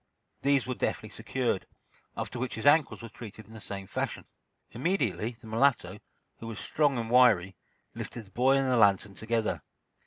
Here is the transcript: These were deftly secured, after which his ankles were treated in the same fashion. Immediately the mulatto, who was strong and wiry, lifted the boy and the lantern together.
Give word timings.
These 0.41 0.65
were 0.65 0.73
deftly 0.73 1.09
secured, 1.09 1.67
after 2.17 2.39
which 2.39 2.55
his 2.55 2.65
ankles 2.65 3.03
were 3.03 3.09
treated 3.09 3.45
in 3.45 3.53
the 3.53 3.59
same 3.61 3.85
fashion. 3.85 4.25
Immediately 4.71 5.37
the 5.39 5.45
mulatto, 5.45 5.99
who 6.39 6.47
was 6.47 6.59
strong 6.59 6.97
and 6.97 7.11
wiry, 7.11 7.55
lifted 7.93 8.23
the 8.25 8.31
boy 8.31 8.57
and 8.57 8.67
the 8.67 8.77
lantern 8.77 9.13
together. 9.13 9.61